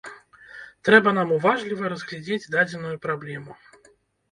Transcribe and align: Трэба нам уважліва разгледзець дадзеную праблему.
Трэба 0.89 1.13
нам 1.17 1.35
уважліва 1.35 1.93
разгледзець 1.95 2.41
дадзеную 2.57 2.95
праблему. 3.07 3.51